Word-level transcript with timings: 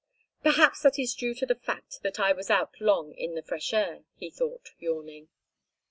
"Perhaps 0.41 0.81
that 0.81 0.97
is 0.97 1.13
due 1.13 1.35
to 1.35 1.45
the 1.45 1.53
fact 1.53 2.01
that 2.01 2.19
I 2.19 2.33
was 2.33 2.49
out 2.49 2.81
long 2.81 3.13
in 3.13 3.35
the 3.35 3.43
fresh 3.43 3.71
air," 3.71 4.03
he 4.15 4.31
thought, 4.31 4.71
yawning. 4.79 5.29